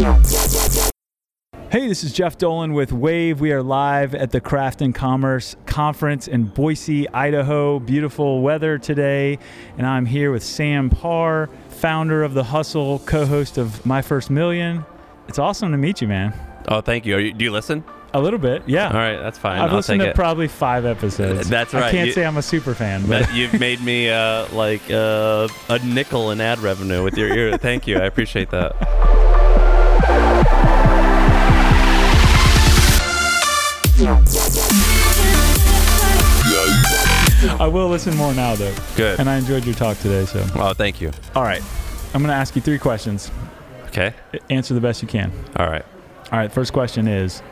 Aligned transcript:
Hey, 0.00 1.86
this 1.86 2.02
is 2.04 2.14
Jeff 2.14 2.38
Dolan 2.38 2.72
with 2.72 2.90
Wavve. 2.90 3.36
We 3.38 3.52
are 3.52 3.62
live 3.62 4.14
at 4.14 4.30
the 4.30 4.40
Craft 4.40 4.80
and 4.80 4.94
Commerce 4.94 5.56
Conference 5.66 6.26
in 6.26 6.44
Boise, 6.46 7.06
Idaho. 7.10 7.78
Beautiful 7.80 8.40
weather 8.40 8.78
today. 8.78 9.38
And 9.76 9.86
I'm 9.86 10.06
here 10.06 10.32
with 10.32 10.42
Sam 10.42 10.88
Parr, 10.88 11.50
founder 11.68 12.22
of 12.22 12.32
The 12.32 12.44
Hustle, 12.44 13.00
co 13.00 13.26
host 13.26 13.58
of 13.58 13.84
My 13.84 14.00
First 14.00 14.30
Million. 14.30 14.86
It's 15.28 15.38
awesome 15.38 15.70
to 15.72 15.76
meet 15.76 16.00
you, 16.00 16.08
man. 16.08 16.32
Oh, 16.66 16.80
thank 16.80 17.04
you. 17.04 17.18
you 17.18 17.34
do 17.34 17.44
you 17.44 17.50
listen? 17.50 17.84
A 18.14 18.20
little 18.20 18.38
bit, 18.40 18.62
yeah. 18.66 18.86
All 18.88 18.94
right, 18.94 19.18
that's 19.18 19.38
fine. 19.38 19.60
I've 19.60 19.68
I'll 19.70 19.76
listened 19.76 20.00
to 20.00 20.08
it. 20.08 20.14
probably 20.16 20.48
five 20.48 20.86
episodes. 20.86 21.46
That's 21.50 21.74
right. 21.74 21.84
I 21.84 21.90
can't 21.90 22.06
You- 22.06 22.12
say 22.14 22.24
I'm 22.24 22.38
a 22.38 22.42
super 22.42 22.72
fan, 22.74 23.02
but 23.06 23.26
But 23.26 23.34
you've 23.34 23.60
made 23.60 23.82
me 23.82 24.08
uh, 24.10 24.46
like 24.54 24.90
uh, 24.90 25.46
a 25.68 25.78
nickel 25.80 26.30
in 26.30 26.40
ad 26.40 26.58
revenue 26.60 27.04
with 27.04 27.18
your 27.18 27.28
ear. 27.28 27.56
Thank 27.58 27.86
you. 27.86 27.98
I 27.98 28.06
appreciate 28.06 28.48
that. 28.50 28.74
Will 37.70 37.88
listen 37.88 38.16
more 38.16 38.34
now, 38.34 38.54
though. 38.54 38.74
Good. 38.96 39.18
And 39.20 39.28
I 39.28 39.36
enjoyed 39.36 39.64
your 39.64 39.74
talk 39.74 39.98
today. 39.98 40.24
So, 40.26 40.44
Oh, 40.56 40.72
thank 40.74 41.00
you. 41.00 41.10
all 41.34 41.42
right, 41.44 41.62
I'm 42.14 42.20
going 42.22 42.30
to 42.30 42.34
ask 42.36 42.54
you 42.56 42.62
three 42.62 42.78
questions. 42.78 43.30
Okay. 43.88 44.12
Answer 44.50 44.74
the 44.74 44.80
best 44.80 45.02
you 45.02 45.08
can. 45.08 45.32
All 45.56 45.66
right. 45.66 45.84
All 46.32 46.38
right, 46.38 46.52
first 46.52 46.72
question 46.72 47.08
is 47.08 47.42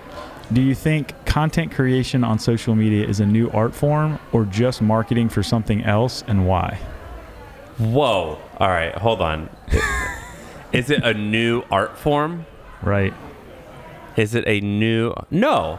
Do 0.52 0.62
you 0.62 0.74
think 0.74 1.12
content 1.26 1.72
creation 1.72 2.22
on 2.24 2.38
social 2.38 2.74
media 2.74 3.06
is 3.06 3.20
a 3.20 3.26
new 3.26 3.50
art 3.50 3.74
form 3.74 4.18
or 4.32 4.44
just 4.44 4.80
marketing 4.80 5.28
for 5.28 5.42
something 5.42 5.82
else 5.82 6.22
and 6.28 6.46
why? 6.46 6.78
Whoa. 7.78 8.38
All 8.58 8.68
right. 8.68 8.94
Hold 8.94 9.20
on. 9.20 9.48
Is 10.72 10.90
it 10.90 11.02
a 11.04 11.14
new 11.14 11.62
art 11.70 11.96
form? 11.98 12.46
Right. 12.82 13.12
Is 14.18 14.34
it 14.34 14.42
a 14.48 14.60
new? 14.60 15.14
No, 15.30 15.78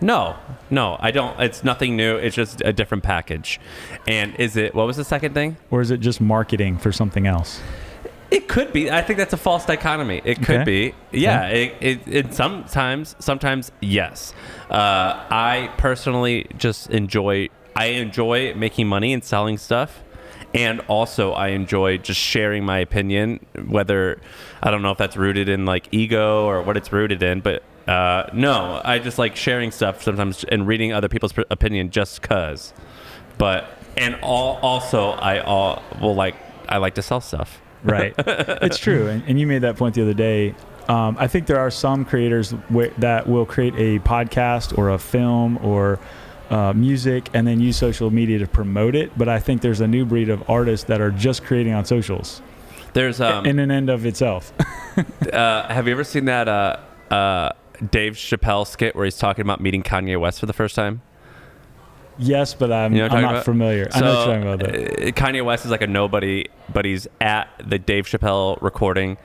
no, 0.00 0.36
no. 0.70 0.96
I 0.98 1.12
don't. 1.12 1.38
It's 1.40 1.62
nothing 1.62 1.96
new. 1.96 2.16
It's 2.16 2.34
just 2.34 2.60
a 2.64 2.72
different 2.72 3.04
package. 3.04 3.60
And 4.08 4.34
is 4.40 4.56
it? 4.56 4.74
What 4.74 4.88
was 4.88 4.96
the 4.96 5.04
second 5.04 5.34
thing? 5.34 5.56
Or 5.70 5.80
is 5.80 5.92
it 5.92 6.00
just 6.00 6.20
marketing 6.20 6.78
for 6.78 6.90
something 6.90 7.28
else? 7.28 7.60
It 8.32 8.48
could 8.48 8.72
be. 8.72 8.90
I 8.90 9.02
think 9.02 9.18
that's 9.18 9.32
a 9.34 9.36
false 9.36 9.64
dichotomy. 9.64 10.20
It 10.24 10.42
could 10.42 10.62
Okay. 10.62 10.64
be. 10.64 10.94
Yeah. 11.16 11.46
It, 11.46 11.74
it, 11.80 12.00
it. 12.08 12.34
Sometimes. 12.34 13.14
Sometimes. 13.20 13.70
Yes. 13.80 14.34
Uh, 14.68 15.24
I 15.30 15.70
personally 15.78 16.48
just 16.58 16.90
enjoy. 16.90 17.50
I 17.76 17.86
enjoy 17.86 18.52
making 18.54 18.88
money 18.88 19.12
and 19.12 19.22
selling 19.22 19.58
stuff. 19.58 20.02
And 20.54 20.80
also, 20.88 21.32
I 21.34 21.48
enjoy 21.48 21.98
just 21.98 22.18
sharing 22.18 22.64
my 22.64 22.78
opinion. 22.80 23.46
Whether 23.68 24.20
I 24.60 24.72
don't 24.72 24.82
know 24.82 24.90
if 24.90 24.98
that's 24.98 25.16
rooted 25.16 25.48
in 25.48 25.64
like 25.66 25.86
ego 25.92 26.46
or 26.46 26.62
what 26.62 26.76
it's 26.76 26.92
rooted 26.92 27.22
in, 27.22 27.40
but 27.40 27.62
uh, 27.86 28.28
no, 28.32 28.80
I 28.84 28.98
just 28.98 29.18
like 29.18 29.36
sharing 29.36 29.70
stuff 29.70 30.02
sometimes 30.02 30.44
and 30.44 30.66
reading 30.66 30.92
other 30.92 31.08
people's 31.08 31.34
opinion 31.50 31.90
just 31.90 32.22
cause. 32.22 32.72
But 33.38 33.68
and 33.96 34.16
all 34.22 34.58
also 34.62 35.10
I 35.10 35.40
all 35.40 35.82
will 36.00 36.14
like 36.14 36.36
I 36.68 36.78
like 36.78 36.94
to 36.94 37.02
sell 37.02 37.20
stuff. 37.20 37.60
Right. 37.84 38.14
it's 38.18 38.78
true. 38.78 39.06
And, 39.08 39.22
and 39.28 39.38
you 39.38 39.46
made 39.46 39.60
that 39.60 39.76
point 39.76 39.94
the 39.94 40.02
other 40.02 40.14
day. 40.14 40.54
Um, 40.88 41.16
I 41.18 41.26
think 41.28 41.46
there 41.46 41.58
are 41.58 41.70
some 41.70 42.04
creators 42.04 42.54
that 42.98 43.26
will 43.28 43.46
create 43.46 43.74
a 43.76 43.98
podcast 44.04 44.76
or 44.78 44.90
a 44.90 44.98
film 44.98 45.58
or 45.58 45.98
uh, 46.50 46.72
music 46.72 47.28
and 47.34 47.46
then 47.46 47.60
use 47.60 47.76
social 47.76 48.10
media 48.10 48.38
to 48.38 48.46
promote 48.46 48.94
it. 48.94 49.16
But 49.16 49.28
I 49.28 49.38
think 49.40 49.62
there's 49.62 49.80
a 49.80 49.86
new 49.86 50.04
breed 50.04 50.28
of 50.28 50.48
artists 50.48 50.86
that 50.86 51.00
are 51.00 51.10
just 51.10 51.44
creating 51.44 51.72
on 51.72 51.84
socials 51.84 52.40
There's 52.92 53.20
um. 53.20 53.46
in 53.46 53.58
an 53.58 53.70
end 53.70 53.90
of 53.90 54.06
itself. 54.06 54.52
uh, 55.32 55.68
have 55.68 55.86
you 55.86 55.92
ever 55.92 56.04
seen 56.04 56.26
that 56.26 56.48
uh, 56.48 56.78
uh, 57.12 57.52
Dave 57.90 58.14
Chappelle 58.14 58.66
skit 58.66 58.94
where 58.96 59.04
he's 59.04 59.16
talking 59.18 59.42
about 59.42 59.60
meeting 59.60 59.82
Kanye 59.82 60.18
West 60.20 60.40
for 60.40 60.46
the 60.46 60.52
first 60.52 60.74
time? 60.74 61.02
yes, 62.18 62.54
but 62.54 62.72
I'm, 62.72 62.94
You 62.94 63.00
know 63.06 63.08
I'm 63.14 63.20
not 63.22 63.32
about? 63.34 63.44
familiar. 63.44 63.88
I 63.92 64.00
know 64.00 64.06
what 64.06 64.26
you're 64.26 64.34
talking 64.36 64.42
about. 64.42 64.58
Though. 64.60 65.06
uh, 65.08 65.10
Kanye 65.12 65.44
West 65.44 65.64
is 65.66 65.70
like 65.70 65.82
a 65.82 65.86
nobody, 65.86 66.46
but 66.72 66.84
he's 66.86 67.06
at 67.20 67.48
the 67.64 67.78
Dave 67.78 68.06
Chappelle 68.06 68.60
recording, 68.62 69.18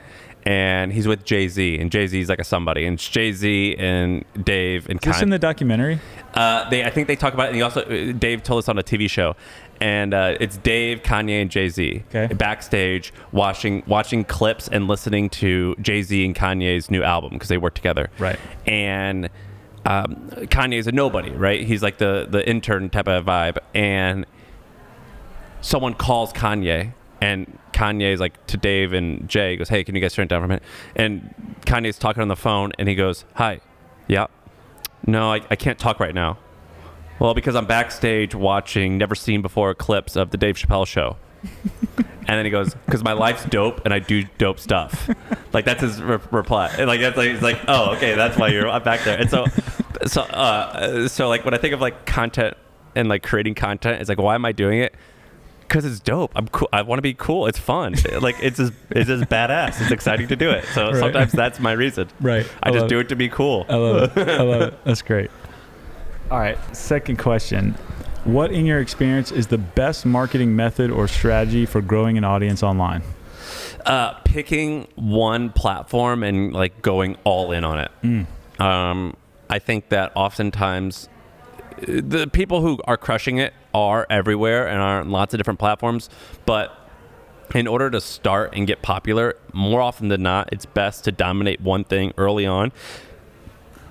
and 0.43 0.91
he's 0.91 1.07
with 1.07 1.23
Jay 1.23 1.47
Z, 1.47 1.77
and 1.79 1.91
Jay 1.91 2.07
Z 2.07 2.19
is 2.19 2.29
like 2.29 2.39
a 2.39 2.43
somebody, 2.43 2.85
and 2.85 2.95
it's 2.95 3.07
Jay 3.07 3.31
Z 3.31 3.75
and 3.77 4.25
Dave 4.43 4.89
and 4.89 4.99
Is 4.99 5.05
this 5.05 5.17
Kanye. 5.17 5.23
in 5.23 5.29
the 5.29 5.39
documentary? 5.39 5.99
Uh, 6.33 6.69
they, 6.69 6.83
I 6.83 6.89
think 6.89 7.07
they 7.07 7.15
talk 7.15 7.33
about 7.33 7.45
it. 7.45 7.47
And 7.49 7.55
he 7.57 7.61
also, 7.61 7.83
Dave 8.13 8.41
told 8.43 8.59
us 8.63 8.69
on 8.69 8.77
a 8.79 8.83
TV 8.83 9.09
show, 9.09 9.35
and 9.79 10.13
uh, 10.13 10.35
it's 10.39 10.57
Dave, 10.57 11.03
Kanye, 11.03 11.41
and 11.41 11.51
Jay 11.51 11.69
Z 11.69 12.03
Okay. 12.13 12.33
backstage 12.33 13.13
watching 13.31 13.83
watching 13.85 14.23
clips 14.23 14.67
and 14.67 14.87
listening 14.87 15.29
to 15.29 15.75
Jay 15.81 16.01
Z 16.01 16.23
and 16.25 16.35
Kanye's 16.35 16.89
new 16.89 17.03
album 17.03 17.31
because 17.33 17.49
they 17.49 17.57
work 17.57 17.73
together. 17.75 18.09
Right. 18.17 18.39
And 18.65 19.29
um, 19.85 20.15
Kanye's 20.49 20.87
a 20.87 20.91
nobody, 20.91 21.31
right? 21.31 21.63
He's 21.65 21.83
like 21.83 21.97
the 21.97 22.27
the 22.29 22.47
intern 22.49 22.89
type 22.89 23.07
of 23.07 23.25
vibe, 23.25 23.57
and 23.75 24.25
someone 25.61 25.93
calls 25.93 26.33
Kanye. 26.33 26.93
And 27.23 27.59
Kanye's 27.81 28.19
like 28.19 28.45
to 28.47 28.57
Dave 28.57 28.93
and 28.93 29.27
Jay, 29.27 29.51
he 29.51 29.57
goes, 29.57 29.69
Hey, 29.69 29.83
can 29.83 29.95
you 29.95 30.01
guys 30.01 30.13
turn 30.13 30.23
it 30.23 30.29
down 30.29 30.41
for 30.41 30.45
a 30.45 30.47
minute? 30.47 30.63
And 30.95 31.33
Kanye's 31.65 31.97
talking 31.97 32.21
on 32.21 32.27
the 32.27 32.35
phone 32.35 32.71
and 32.77 32.87
he 32.87 32.95
goes, 32.95 33.25
Hi. 33.35 33.59
Yeah. 34.07 34.27
No, 35.07 35.33
I, 35.33 35.41
I 35.49 35.55
can't 35.55 35.79
talk 35.79 35.99
right 35.99 36.13
now. 36.13 36.37
Well, 37.19 37.33
because 37.33 37.55
I'm 37.55 37.65
backstage 37.65 38.35
watching 38.35 38.97
never 38.97 39.15
seen 39.15 39.41
before 39.41 39.73
clips 39.73 40.15
of 40.15 40.29
the 40.29 40.37
Dave 40.37 40.57
Chappelle 40.57 40.85
show. 40.85 41.17
and 41.97 42.27
then 42.27 42.45
he 42.45 42.51
goes, 42.51 42.75
because 42.85 43.03
my 43.03 43.13
life's 43.13 43.45
dope 43.45 43.81
and 43.83 43.93
I 43.93 43.99
do 43.99 44.25
dope 44.37 44.59
stuff. 44.59 45.09
like 45.53 45.65
that's 45.65 45.81
his 45.81 46.01
re- 46.01 46.19
reply. 46.29 46.71
And 46.77 46.87
like 46.87 47.01
that's 47.01 47.17
like 47.17 47.31
he's 47.31 47.41
like, 47.41 47.61
oh, 47.67 47.95
okay, 47.95 48.13
that's 48.13 48.37
why 48.37 48.49
you're 48.49 48.79
back 48.81 49.03
there. 49.03 49.19
And 49.19 49.29
so, 49.29 49.45
so, 50.05 50.21
uh, 50.21 51.07
so 51.07 51.29
like 51.29 51.45
when 51.45 51.55
I 51.55 51.57
think 51.57 51.73
of 51.73 51.81
like 51.81 52.05
content 52.05 52.57
and 52.95 53.09
like 53.09 53.23
creating 53.23 53.55
content, 53.55 54.01
it's 54.01 54.09
like, 54.09 54.19
why 54.19 54.35
am 54.35 54.45
I 54.45 54.51
doing 54.51 54.79
it? 54.79 54.93
Because 55.71 55.85
it's 55.85 56.01
dope. 56.01 56.33
I'm 56.35 56.49
cool. 56.49 56.67
I 56.73 56.81
want 56.81 56.97
to 56.97 57.01
be 57.01 57.13
cool. 57.13 57.47
It's 57.47 57.57
fun. 57.57 57.95
like 58.19 58.35
it's 58.41 58.57
just 58.57 58.73
it's 58.89 59.07
just 59.07 59.23
badass. 59.29 59.79
It's 59.81 59.91
exciting 59.91 60.27
to 60.27 60.35
do 60.35 60.49
it. 60.49 60.65
So 60.73 60.87
Right. 60.87 60.95
sometimes 60.97 61.31
that's 61.31 61.61
my 61.61 61.71
reason. 61.71 62.09
Right. 62.19 62.45
I, 62.61 62.69
I 62.69 62.71
just 62.73 62.87
do 62.89 62.97
it. 62.97 63.03
it 63.03 63.09
to 63.09 63.15
be 63.15 63.29
cool. 63.29 63.65
I 63.69 63.75
love 63.75 64.17
it. 64.17 64.27
I 64.27 64.41
love 64.41 64.61
it. 64.63 64.73
That's 64.83 65.01
great. 65.01 65.31
All 66.29 66.39
right. 66.39 66.57
Second 66.75 67.19
question. 67.19 67.71
What, 68.25 68.51
in 68.51 68.65
your 68.65 68.81
experience, 68.81 69.31
is 69.31 69.47
the 69.47 69.57
best 69.57 70.05
marketing 70.05 70.57
method 70.57 70.91
or 70.91 71.07
strategy 71.07 71.65
for 71.65 71.81
growing 71.81 72.17
an 72.17 72.25
audience 72.25 72.63
online? 72.63 73.01
uh, 73.85 74.13
picking 74.25 74.87
one 74.95 75.49
platform 75.51 76.21
and 76.23 76.51
like 76.53 76.81
going 76.81 77.17
all 77.23 77.51
in 77.53 77.63
on 77.63 77.79
it. 77.79 78.61
Um, 78.61 79.15
I 79.49 79.59
think 79.59 79.87
that 79.89 80.11
oftentimes 80.15 81.09
uh, 81.77 81.85
the 81.87 82.27
people 82.31 82.61
who 82.61 82.79
are 82.85 82.97
crushing 82.97 83.37
it 83.37 83.53
are 83.73 84.05
everywhere 84.09 84.67
and 84.67 84.79
are 84.81 84.99
on 85.01 85.11
lots 85.11 85.33
of 85.33 85.37
different 85.39 85.59
platforms, 85.59 86.09
but 86.45 86.77
in 87.53 87.67
order 87.67 87.89
to 87.89 87.99
start 87.99 88.53
and 88.55 88.65
get 88.65 88.81
popular, 88.81 89.35
more 89.53 89.81
often 89.81 90.07
than 90.07 90.23
not, 90.23 90.49
it's 90.53 90.65
best 90.65 91.03
to 91.03 91.11
dominate 91.11 91.59
one 91.61 91.83
thing 91.83 92.13
early 92.17 92.45
on 92.45 92.71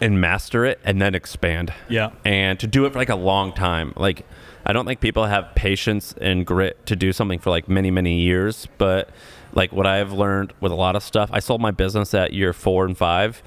and 0.01 0.19
master 0.21 0.65
it 0.65 0.81
and 0.83 1.01
then 1.01 1.15
expand 1.15 1.73
Yeah. 1.89 2.11
and 2.25 2.59
to 2.61 2.67
do 2.67 2.87
it 2.87 2.93
for 2.93 2.99
like 2.99 3.11
a 3.11 3.15
long 3.17 3.53
time. 3.53 3.93
Like, 3.97 4.25
I 4.65 4.73
don't 4.73 4.87
think 4.87 5.01
people 5.01 5.27
have 5.27 5.55
patience 5.55 6.15
and 6.21 6.47
grit 6.47 6.85
to 6.87 6.97
do 6.97 7.13
something 7.13 7.39
for 7.39 7.51
like 7.51 7.69
many, 7.69 7.91
many 7.91 8.19
years. 8.21 8.67
But 8.79 9.11
like 9.53 9.73
what 9.73 9.87
I've 9.87 10.13
learned 10.13 10.53
with 10.61 10.73
a 10.73 10.75
lot 10.75 10.97
of 10.97 11.03
stuff, 11.03 11.29
I 11.33 11.41
sold 11.41 11.61
my 11.61 11.71
business 11.71 12.15
at 12.15 12.33
year 12.33 12.53
four 12.55 12.85
and 12.87 12.97
five. 12.97 13.43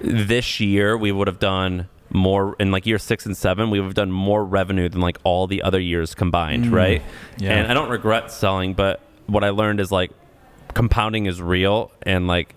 This 0.00 0.58
year, 0.60 0.96
we 0.96 1.12
would 1.12 1.26
have 1.28 1.38
done 1.38 1.88
more 2.10 2.56
in 2.58 2.70
like 2.70 2.86
year 2.86 2.98
six 2.98 3.26
and 3.26 3.36
seven, 3.36 3.70
we 3.70 3.80
would 3.80 3.86
have 3.86 3.94
done 3.94 4.10
more 4.10 4.44
revenue 4.44 4.88
than 4.88 5.00
like 5.00 5.18
all 5.24 5.46
the 5.46 5.62
other 5.62 5.80
years 5.80 6.14
combined, 6.14 6.66
mm. 6.66 6.72
right? 6.72 7.02
yeah. 7.38 7.52
And 7.52 7.68
I 7.70 7.74
don't 7.74 7.90
regret 7.90 8.30
selling, 8.30 8.74
but 8.74 9.00
what 9.26 9.44
I 9.44 9.50
learned 9.50 9.80
is 9.80 9.92
like 9.92 10.10
compounding 10.74 11.26
is 11.26 11.40
real 11.40 11.90
and 12.02 12.26
like 12.26 12.54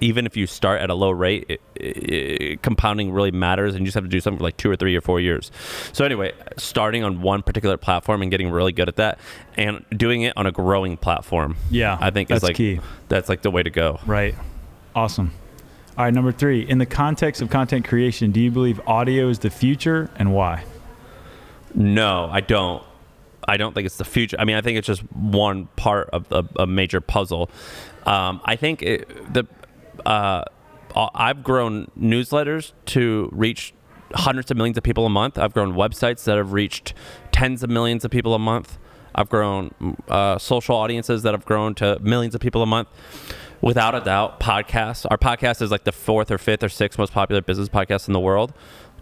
even 0.00 0.26
if 0.26 0.36
you 0.36 0.46
start 0.46 0.80
at 0.80 0.90
a 0.90 0.94
low 0.94 1.10
rate, 1.10 1.46
it, 1.48 1.60
it, 1.74 2.62
compounding 2.62 3.12
really 3.12 3.30
matters, 3.30 3.74
and 3.74 3.80
you 3.82 3.86
just 3.86 3.94
have 3.94 4.04
to 4.04 4.08
do 4.08 4.20
something 4.20 4.38
for 4.38 4.44
like 4.44 4.56
two 4.56 4.70
or 4.70 4.76
three 4.76 4.94
or 4.96 5.00
four 5.00 5.20
years. 5.20 5.50
So 5.92 6.04
anyway, 6.04 6.32
starting 6.56 7.04
on 7.04 7.20
one 7.20 7.42
particular 7.42 7.76
platform 7.76 8.22
and 8.22 8.30
getting 8.30 8.50
really 8.50 8.72
good 8.72 8.88
at 8.88 8.96
that, 8.96 9.18
and 9.56 9.84
doing 9.90 10.22
it 10.22 10.36
on 10.36 10.46
a 10.46 10.52
growing 10.52 10.96
platform, 10.96 11.56
Yeah, 11.70 11.98
I 12.00 12.10
think 12.10 12.28
that's 12.28 12.38
is 12.38 12.48
like 12.48 12.56
key. 12.56 12.80
that's 13.08 13.28
like 13.28 13.42
the 13.42 13.50
way 13.50 13.62
to 13.62 13.70
go. 13.70 14.00
Right. 14.06 14.34
Awesome. 14.94 15.32
All 15.98 16.04
right, 16.04 16.14
number 16.14 16.30
three. 16.30 16.60
In 16.60 16.78
the 16.78 16.86
context 16.86 17.42
of 17.42 17.50
content 17.50 17.84
creation, 17.84 18.30
do 18.30 18.38
you 18.38 18.52
believe 18.52 18.80
audio 18.86 19.28
is 19.30 19.40
the 19.40 19.50
future 19.50 20.08
and 20.14 20.32
why? 20.32 20.62
No, 21.74 22.28
I 22.30 22.40
don't. 22.40 22.84
I 23.48 23.56
don't 23.56 23.74
think 23.74 23.84
it's 23.84 23.96
the 23.96 24.04
future. 24.04 24.36
I 24.38 24.44
mean, 24.44 24.54
I 24.54 24.60
think 24.60 24.78
it's 24.78 24.86
just 24.86 25.02
one 25.12 25.66
part 25.74 26.08
of 26.10 26.30
a, 26.30 26.44
a 26.62 26.66
major 26.68 27.00
puzzle. 27.00 27.50
Um, 28.06 28.40
I 28.44 28.54
think 28.54 28.80
it, 28.80 29.34
the 29.34 29.48
uh, 30.06 30.44
I've 30.94 31.42
grown 31.42 31.90
newsletters 31.98 32.74
to 32.86 33.28
reach 33.32 33.74
hundreds 34.14 34.52
of 34.52 34.56
millions 34.56 34.78
of 34.78 34.84
people 34.84 35.04
a 35.04 35.10
month. 35.10 35.36
I've 35.36 35.52
grown 35.52 35.72
websites 35.72 36.22
that 36.24 36.36
have 36.36 36.52
reached 36.52 36.94
tens 37.32 37.64
of 37.64 37.70
millions 37.70 38.04
of 38.04 38.12
people 38.12 38.34
a 38.34 38.38
month. 38.38 38.78
I've 39.16 39.28
grown 39.28 39.96
uh, 40.06 40.38
social 40.38 40.76
audiences 40.76 41.24
that 41.24 41.34
have 41.34 41.44
grown 41.44 41.74
to 41.76 41.98
millions 41.98 42.36
of 42.36 42.40
people 42.40 42.62
a 42.62 42.66
month. 42.66 42.86
Without 43.60 43.94
a 43.94 44.00
doubt, 44.00 44.40
podcasts. 44.40 45.06
Our 45.10 45.18
podcast 45.18 45.62
is 45.62 45.70
like 45.70 45.84
the 45.84 45.92
fourth 45.92 46.30
or 46.30 46.38
fifth 46.38 46.62
or 46.62 46.68
sixth 46.68 46.98
most 46.98 47.12
popular 47.12 47.42
business 47.42 47.68
podcast 47.68 48.06
in 48.08 48.12
the 48.12 48.20
world. 48.20 48.52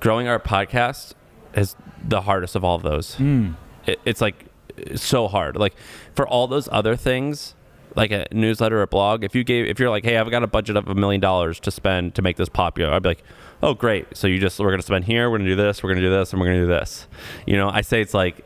Growing 0.01 0.29
our 0.29 0.39
podcast 0.39 1.15
is 1.55 1.77
the 2.03 2.23
hardest 2.23 2.55
of 2.55 2.65
all 2.65 2.77
of 2.77 2.83
those. 2.83 3.15
Hmm. 3.15 3.53
It, 3.87 4.01
it's 4.05 4.21
like 4.21 4.47
it's 4.77 5.03
so 5.03 5.29
hard. 5.29 5.57
Like 5.57 5.75
for 6.15 6.27
all 6.27 6.47
those 6.47 6.69
other 6.71 6.97
things, 6.97 7.55
like 7.95 8.11
a 8.11 8.27
newsletter 8.31 8.79
or 8.79 8.83
a 8.83 8.87
blog, 8.87 9.25
if 9.25 9.35
you 9.35 9.43
gave, 9.43 9.67
if 9.67 9.81
you're 9.81 9.91
like, 9.91 10.05
hey, 10.05 10.19
I've 10.19 10.31
got 10.31 10.43
a 10.43 10.47
budget 10.47 10.77
of 10.77 10.89
a 10.89 10.95
million 10.95 11.21
dollars 11.21 11.59
to 11.61 11.71
spend 11.71 12.15
to 12.17 12.23
make 12.23 12.37
this 12.37 12.49
popular, 12.49 12.93
I'd 12.93 13.03
be 13.03 13.11
like, 13.11 13.25
oh, 13.63 13.75
great. 13.75 14.17
So 14.17 14.27
you 14.27 14.39
just 14.39 14.59
we're 14.61 14.71
gonna 14.71 14.83
spend 14.83 15.05
here, 15.05 15.31
we're 15.31 15.39
gonna 15.39 15.51
do 15.51 15.57
this, 15.57 15.83
we're 15.83 15.91
gonna 15.91 16.03
do 16.03 16.11
this, 16.11 16.33
and 16.33 16.41
we're 16.41 16.47
gonna 16.47 16.61
do 16.61 16.67
this. 16.67 17.07
You 17.47 17.57
know, 17.57 17.71
I 17.71 17.81
say 17.81 18.01
it's 18.01 18.15
like 18.15 18.45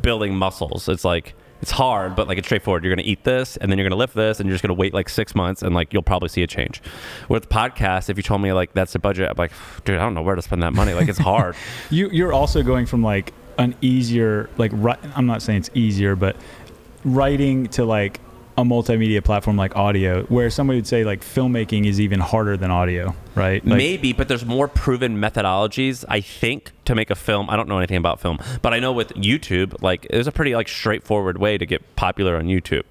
building 0.00 0.36
muscles. 0.36 0.88
It's 0.88 1.04
like 1.04 1.34
it's 1.64 1.70
hard, 1.70 2.14
but 2.14 2.28
like 2.28 2.36
it's 2.36 2.46
straightforward. 2.46 2.84
You're 2.84 2.94
gonna 2.94 3.08
eat 3.08 3.24
this, 3.24 3.56
and 3.56 3.72
then 3.72 3.78
you're 3.78 3.88
gonna 3.88 3.98
lift 3.98 4.12
this, 4.14 4.38
and 4.38 4.46
you're 4.46 4.52
just 4.52 4.62
gonna 4.62 4.74
wait 4.74 4.92
like 4.92 5.08
six 5.08 5.34
months, 5.34 5.62
and 5.62 5.74
like 5.74 5.94
you'll 5.94 6.02
probably 6.02 6.28
see 6.28 6.42
a 6.42 6.46
change. 6.46 6.82
With 7.30 7.48
podcasts, 7.48 8.10
if 8.10 8.18
you 8.18 8.22
told 8.22 8.42
me 8.42 8.52
like 8.52 8.74
that's 8.74 8.92
the 8.92 8.98
budget, 8.98 9.30
I'm 9.30 9.36
like, 9.38 9.50
dude, 9.86 9.96
I 9.96 10.00
don't 10.00 10.12
know 10.12 10.20
where 10.20 10.34
to 10.34 10.42
spend 10.42 10.62
that 10.62 10.74
money. 10.74 10.92
Like 10.92 11.08
it's 11.08 11.18
hard. 11.18 11.56
You 11.90 12.10
you're 12.10 12.34
also 12.34 12.62
going 12.62 12.84
from 12.84 13.02
like 13.02 13.32
an 13.56 13.74
easier 13.80 14.50
like 14.58 14.72
I'm 15.16 15.24
not 15.24 15.40
saying 15.40 15.60
it's 15.60 15.70
easier, 15.72 16.16
but 16.16 16.36
writing 17.02 17.68
to 17.68 17.86
like 17.86 18.20
a 18.56 18.62
multimedia 18.62 19.22
platform 19.22 19.56
like 19.56 19.74
audio, 19.74 20.22
where 20.24 20.48
somebody 20.50 20.78
would 20.78 20.86
say 20.86 21.02
like 21.04 21.22
filmmaking 21.22 21.86
is 21.86 22.00
even 22.00 22.20
harder 22.20 22.56
than 22.56 22.70
audio, 22.70 23.14
right? 23.34 23.64
Like, 23.66 23.78
Maybe, 23.78 24.12
but 24.12 24.28
there's 24.28 24.44
more 24.44 24.68
proven 24.68 25.16
methodologies, 25.18 26.04
I 26.08 26.20
think, 26.20 26.70
to 26.84 26.94
make 26.94 27.10
a 27.10 27.16
film. 27.16 27.50
I 27.50 27.56
don't 27.56 27.68
know 27.68 27.78
anything 27.78 27.96
about 27.96 28.20
film, 28.20 28.38
but 28.62 28.72
I 28.72 28.78
know 28.78 28.92
with 28.92 29.08
YouTube, 29.14 29.82
like 29.82 30.06
there's 30.08 30.28
a 30.28 30.32
pretty 30.32 30.54
like 30.54 30.68
straightforward 30.68 31.38
way 31.38 31.58
to 31.58 31.66
get 31.66 31.96
popular 31.96 32.36
on 32.36 32.44
YouTube. 32.44 32.84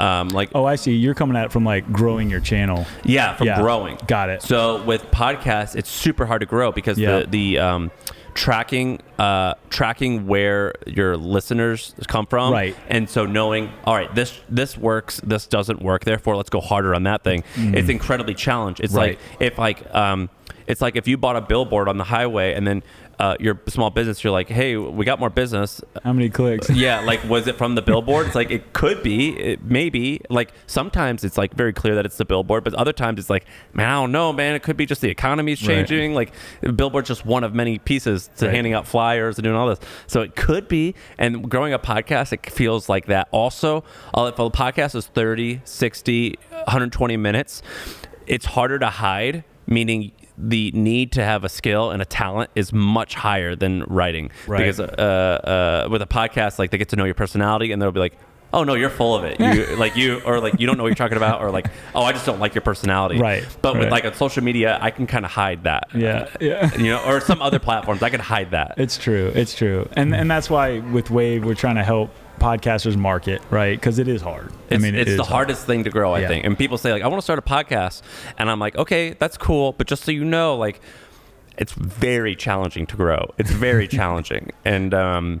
Um, 0.00 0.30
like 0.30 0.50
Oh, 0.54 0.64
I 0.64 0.74
see. 0.76 0.92
You're 0.94 1.14
coming 1.14 1.36
at 1.36 1.44
it 1.46 1.52
from 1.52 1.64
like 1.64 1.90
growing 1.92 2.28
your 2.28 2.40
channel. 2.40 2.84
yeah, 3.04 3.36
from 3.36 3.46
Yeah. 3.46 3.60
growing. 3.60 3.98
Got 4.08 4.28
it. 4.30 4.42
So 4.42 4.82
with 4.82 5.02
podcasts, 5.12 5.76
it's 5.76 5.88
super 5.90 6.26
hard 6.26 6.40
to 6.40 6.46
grow 6.46 6.72
because 6.72 6.98
Yeah. 6.98 7.20
the 7.20 7.26
the 7.26 7.58
um, 7.60 7.90
tracking 8.34 9.00
uh, 9.18 9.54
tracking 9.70 10.26
where 10.26 10.74
your 10.86 11.16
listeners 11.16 11.94
come 12.06 12.26
from, 12.26 12.52
Right. 12.52 12.76
And 12.88 13.08
so 13.08 13.24
knowing, 13.26 13.70
all 13.84 13.94
right, 13.94 14.14
this 14.14 14.38
this 14.48 14.76
works, 14.76 15.20
this 15.24 15.46
doesn't 15.46 15.82
work. 15.82 16.04
Therefore, 16.04 16.36
let's 16.36 16.50
go 16.50 16.60
harder 16.60 16.94
on 16.94 17.04
that 17.04 17.24
thing. 17.24 17.42
It's 17.56 17.88
incredibly 17.88 18.34
challenged. 18.34 18.80
It's. 18.80 18.92
Right. 18.94 19.18
like 19.38 19.42
if 19.42 19.58
like 19.58 19.94
um, 19.94 20.28
it's 20.66 20.80
like 20.80 20.96
if 20.96 21.06
you 21.08 21.16
bought 21.16 21.36
a 21.36 21.40
billboard 21.40 21.88
on 21.88 21.96
the 21.96 22.04
highway 22.04 22.52
and 22.54 22.66
then 22.66 22.82
uh, 23.18 23.34
your 23.40 23.58
small 23.66 23.88
business, 23.88 24.22
you're 24.22 24.32
like, 24.32 24.48
hey, 24.48 24.76
we 24.76 25.02
got 25.06 25.18
more 25.18 25.30
business. 25.30 25.80
How 26.04 26.12
many 26.12 26.28
clicks? 26.28 26.68
Yeah, 26.68 27.00
like 27.00 27.24
was 27.24 27.46
it 27.46 27.56
from 27.56 27.74
the 27.74 27.80
billboard? 27.80 28.26
It's 28.26 28.34
like 28.34 28.50
it 28.50 28.74
could 28.74 29.02
be, 29.02 29.30
it 29.38 29.62
maybe. 29.64 30.20
Like 30.28 30.52
sometimes 30.66 31.24
it's 31.24 31.38
like 31.38 31.54
very 31.54 31.72
clear 31.72 31.94
that 31.94 32.04
it's 32.04 32.18
the 32.18 32.26
billboard, 32.26 32.62
but 32.64 32.74
other 32.74 32.92
times 32.92 33.18
it's 33.18 33.30
like, 33.30 33.46
man, 33.72 33.88
I 33.88 33.92
don't 33.94 34.12
know, 34.12 34.34
man. 34.34 34.54
It 34.54 34.62
could 34.62 34.76
be 34.76 34.84
just 34.84 35.00
the 35.00 35.08
economy's 35.08 35.62
Right. 35.62 35.76
changing. 35.76 36.12
Like 36.14 36.32
the 36.60 36.74
billboard's 36.74 37.08
just 37.08 37.24
one 37.24 37.42
of 37.42 37.54
many 37.54 37.78
pieces 37.78 38.28
to 38.36 38.46
Right. 38.46 38.54
handing 38.54 38.74
out 38.74 38.86
flyers 38.86 39.05
and 39.14 39.44
doing 39.44 39.56
all 39.56 39.68
this. 39.68 39.78
So 40.06 40.20
it 40.22 40.36
could 40.36 40.68
be. 40.68 40.94
And 41.18 41.48
growing 41.50 41.72
a 41.72 41.78
podcast, 41.78 42.32
it 42.32 42.50
feels 42.50 42.88
like 42.88 43.06
that. 43.06 43.28
Also, 43.30 43.84
uh, 44.14 44.30
if 44.32 44.38
a 44.38 44.50
podcast 44.50 44.94
is 44.94 45.06
30, 45.06 45.60
60, 45.64 46.38
120 46.50 47.16
minutes, 47.16 47.62
it's 48.26 48.46
harder 48.46 48.78
to 48.78 48.88
hide. 48.88 49.44
Meaning. 49.66 50.12
The 50.38 50.70
need 50.72 51.12
to 51.12 51.24
have 51.24 51.44
a 51.44 51.48
skill 51.48 51.90
and 51.90 52.02
a 52.02 52.04
talent 52.04 52.50
is 52.54 52.70
much 52.70 53.14
higher 53.14 53.56
than 53.56 53.84
writing 53.84 54.30
Right. 54.46 54.58
because 54.58 54.78
uh, 54.80 54.82
uh, 55.86 55.88
with 55.90 56.02
a 56.02 56.06
podcast, 56.06 56.58
like 56.58 56.70
they 56.70 56.76
get 56.76 56.90
to 56.90 56.96
know 56.96 57.06
your 57.06 57.14
personality, 57.14 57.72
and 57.72 57.80
they'll 57.80 57.90
be 57.90 58.00
like, 58.00 58.12
"Oh 58.52 58.64
no, 58.64 58.74
you're 58.74 58.90
full 58.90 59.14
of 59.16 59.24
it." 59.24 59.40
You 59.40 59.76
like 59.76 59.96
you, 59.96 60.20
or 60.24 60.40
like 60.40 60.58
you 60.60 60.66
don't 60.66 60.76
know 60.76 60.82
what 60.84 60.88
you're 60.88 60.94
talking 60.94 61.16
about, 61.16 61.40
or 61.42 61.50
like, 61.50 61.68
"Oh, 61.94 62.02
I 62.02 62.12
just 62.12 62.26
don't 62.26 62.40
like 62.40 62.54
your 62.54 62.62
personality." 62.62 63.18
Right, 63.18 63.44
But 63.62 63.78
with 63.78 63.90
like 63.90 64.04
on 64.04 64.14
social 64.14 64.42
media, 64.42 64.78
I 64.80 64.90
can 64.90 65.06
kind 65.06 65.24
of 65.24 65.30
hide 65.30 65.64
that. 65.64 65.88
Yeah, 65.94 66.28
yeah. 66.40 66.74
You 66.76 66.90
know, 66.90 67.02
or 67.04 67.20
some 67.20 67.40
other 67.42 67.58
platforms, 67.58 68.02
I 68.02 68.10
can 68.10 68.20
hide 68.20 68.52
that. 68.52 68.74
It's 68.76 68.96
true. 68.98 69.32
It's 69.34 69.54
true. 69.54 69.88
And 69.92 70.14
and 70.14 70.30
that's 70.30 70.48
why 70.50 70.78
with 70.78 71.08
Wavve 71.08 71.44
we're 71.44 71.54
trying 71.54 71.76
to 71.76 71.84
help 71.84 72.10
podcasters 72.40 72.96
market, 72.96 73.40
right? 73.50 73.78
Because 73.78 73.98
it 73.98 74.08
is 74.08 74.20
hard. 74.20 74.52
It's, 74.68 74.74
I 74.82 74.86
mean, 74.86 74.94
it 74.94 75.08
it's 75.08 75.16
the 75.16 75.22
hard. 75.22 75.32
hardest 75.48 75.66
thing 75.66 75.84
to 75.84 75.90
grow, 75.90 76.12
I 76.12 76.20
Yeah. 76.20 76.28
think. 76.28 76.44
And 76.44 76.56
people 76.58 76.76
say 76.78 76.92
like, 76.92 77.02
"I 77.02 77.08
want 77.08 77.18
to 77.18 77.24
start 77.24 77.38
a 77.38 77.42
podcast," 77.42 78.02
and 78.38 78.50
I'm 78.50 78.58
like, 78.58 78.76
"Okay, 78.76 79.14
that's 79.18 79.36
cool," 79.38 79.72
but 79.72 79.86
just 79.86 80.04
so 80.04 80.12
you 80.12 80.24
know, 80.24 80.54
like, 80.56 80.80
it's 81.58 81.72
very 81.72 82.36
challenging 82.36 82.86
to 82.88 82.96
grow. 82.96 83.32
It's 83.38 83.50
very 83.50 83.88
challenging, 83.98 84.52
and 84.66 84.92
um, 84.92 85.40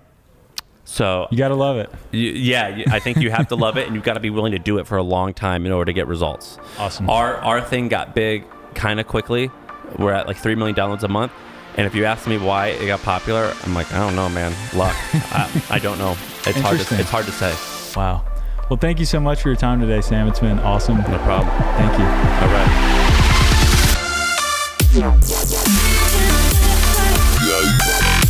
so 0.86 1.26
You 1.30 1.36
got 1.36 1.48
to 1.48 1.54
love 1.54 1.76
it. 1.76 1.90
You, 2.12 2.30
yeah, 2.30 2.68
you- 2.68 2.84
I 2.90 2.98
think 3.00 3.18
you 3.18 3.30
have 3.30 3.48
to 3.48 3.56
love 3.56 3.76
it, 3.76 3.86
and 3.86 3.94
you've 3.94 4.04
got 4.04 4.14
to 4.14 4.20
be 4.20 4.30
willing 4.30 4.52
to 4.52 4.58
do 4.58 4.78
it 4.78 4.86
for 4.86 4.96
a 4.96 5.02
long 5.02 5.34
time 5.34 5.66
in 5.66 5.72
order 5.72 5.90
to 5.90 5.92
get 5.92 6.06
results. 6.06 6.56
Awesome. 6.78 7.10
Our 7.10 7.36
our 7.36 7.60
thing 7.60 7.88
got 7.88 8.14
big 8.14 8.44
kind 8.74 8.98
of 9.00 9.06
quickly. 9.06 9.50
We're 9.98 10.12
at 10.12 10.26
like 10.26 10.36
three 10.38 10.54
million 10.54 10.74
downloads 10.74 11.02
a 11.02 11.08
month, 11.08 11.32
and 11.76 11.86
if 11.86 11.94
you 11.94 12.04
ask 12.06 12.26
me 12.26 12.38
why 12.38 12.68
it 12.68 12.86
got 12.86 13.02
popular, 13.02 13.52
I'm 13.64 13.74
like, 13.74 13.92
I 13.92 13.98
don't 13.98 14.16
know, 14.16 14.28
man. 14.28 14.52
Luck. 14.74 14.94
I, 15.32 15.62
I 15.70 15.78
don't 15.78 15.98
know. 15.98 16.16
It's 16.46 16.58
hard. 16.60 16.72
Interesting. 16.80 16.96
To, 16.96 17.02
it's 17.02 17.10
hard 17.10 17.26
to 17.26 17.32
say. 17.32 17.52
Wow. 17.98 18.24
Well, 18.70 18.76
thank 18.78 18.98
you 18.98 19.04
so 19.06 19.20
much 19.20 19.42
for 19.42 19.48
your 19.48 19.56
time 19.56 19.80
today, 19.80 20.00
Sam. 20.00 20.26
It's 20.28 20.40
been 20.40 20.58
awesome. 20.58 20.96
No 20.98 21.18
problem. 21.18 21.48
Thank 21.76 21.98
you. 21.98 22.04
All 22.04 22.52
right. 22.52 22.72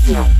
Yeah. 0.09 0.33